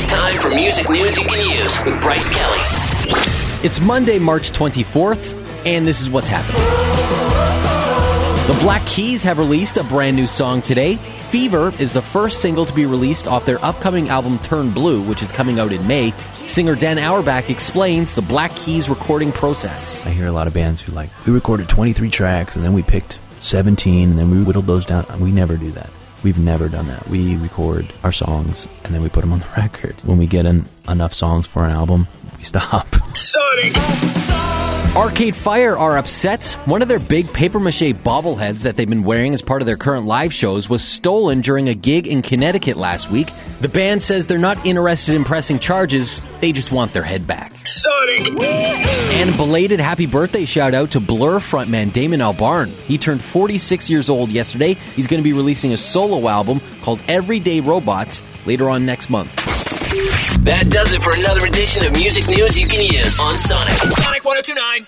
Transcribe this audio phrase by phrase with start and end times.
[0.00, 3.16] It's time for music news you can use with Bryce Kelly.
[3.64, 5.34] It's Monday, March 24th,
[5.66, 6.62] and this is what's happening.
[8.46, 10.94] The Black Keys have released a brand new song today.
[10.94, 15.20] Fever is the first single to be released off their upcoming album Turn Blue, which
[15.20, 16.12] is coming out in May.
[16.46, 20.00] Singer Dan Auerbach explains the Black Keys recording process.
[20.06, 22.84] I hear a lot of bands who like, we recorded 23 tracks and then we
[22.84, 25.06] picked 17 and then we whittled those down.
[25.18, 25.90] We never do that.
[26.22, 27.08] We've never done that.
[27.08, 29.94] We record our songs and then we put them on the record.
[30.02, 32.86] When we get in enough songs for an album, we stop.
[33.16, 33.76] Sonic!
[34.96, 36.44] Arcade Fire are upset.
[36.64, 39.76] One of their big paper mache bobbleheads that they've been wearing as part of their
[39.76, 43.28] current live shows was stolen during a gig in Connecticut last week.
[43.60, 47.52] The band says they're not interested in pressing charges, they just want their head back.
[47.64, 48.34] Sonic!
[49.18, 52.68] And belated happy birthday shout out to Blur frontman Damon Albarn.
[52.82, 54.74] He turned 46 years old yesterday.
[54.94, 59.34] He's going to be releasing a solo album called Everyday Robots later on next month.
[60.44, 63.74] That does it for another edition of music news you can use on Sonic.
[63.74, 64.86] Sonic 1029.